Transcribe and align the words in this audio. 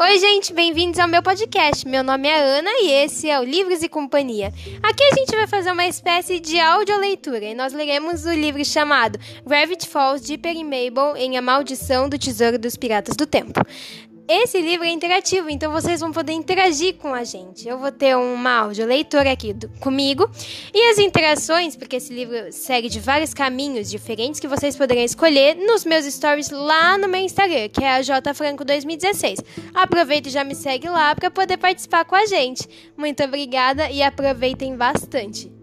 Oi, 0.00 0.16
gente, 0.20 0.52
bem-vindos 0.52 1.00
ao 1.00 1.08
meu 1.08 1.20
podcast. 1.20 1.86
Meu 1.86 2.04
nome 2.04 2.28
é 2.28 2.38
Ana 2.38 2.70
e 2.82 2.92
esse 2.92 3.28
é 3.28 3.40
o 3.40 3.42
Livros 3.42 3.82
e 3.82 3.88
Companhia. 3.88 4.52
Aqui 4.80 5.02
a 5.02 5.14
gente 5.16 5.34
vai 5.34 5.48
fazer 5.48 5.72
uma 5.72 5.88
espécie 5.88 6.38
de 6.38 6.60
audioleitura 6.60 7.44
e 7.44 7.52
nós 7.52 7.72
leremos 7.72 8.24
o 8.24 8.30
livro 8.30 8.64
chamado 8.64 9.18
Gravity 9.44 9.88
Falls 9.88 10.24
de 10.24 10.38
Perry 10.38 10.62
Mabel 10.62 11.16
em 11.16 11.36
A 11.36 11.42
Maldição 11.42 12.08
do 12.08 12.16
Tesouro 12.16 12.60
dos 12.60 12.76
Piratas 12.76 13.16
do 13.16 13.26
Tempo. 13.26 13.60
Esse 14.28 14.60
livro 14.60 14.84
é 14.84 14.90
interativo, 14.90 15.48
então 15.48 15.72
vocês 15.72 16.00
vão 16.00 16.12
poder 16.12 16.34
interagir 16.34 16.96
com 16.96 17.14
a 17.14 17.24
gente. 17.24 17.66
Eu 17.66 17.78
vou 17.78 17.90
ter 17.90 18.14
uma 18.14 18.58
áudio 18.58 18.84
leitora 18.84 19.32
aqui 19.32 19.54
do, 19.54 19.70
comigo 19.80 20.30
e 20.74 20.90
as 20.90 20.98
interações, 20.98 21.74
porque 21.74 21.96
esse 21.96 22.12
livro 22.12 22.52
segue 22.52 22.90
de 22.90 23.00
vários 23.00 23.32
caminhos 23.32 23.88
diferentes 23.88 24.38
que 24.38 24.46
vocês 24.46 24.76
poderão 24.76 25.02
escolher 25.02 25.54
nos 25.54 25.86
meus 25.86 26.04
stories 26.04 26.50
lá 26.50 26.98
no 26.98 27.08
meu 27.08 27.22
Instagram, 27.22 27.70
que 27.70 27.82
é 27.82 27.96
a 27.96 28.00
jfranco2016. 28.00 29.42
Aproveita 29.72 30.28
e 30.28 30.32
já 30.32 30.44
me 30.44 30.54
segue 30.54 30.90
lá 30.90 31.14
para 31.14 31.30
poder 31.30 31.56
participar 31.56 32.04
com 32.04 32.14
a 32.14 32.26
gente. 32.26 32.68
Muito 32.98 33.24
obrigada 33.24 33.90
e 33.90 34.02
aproveitem 34.02 34.76
bastante. 34.76 35.57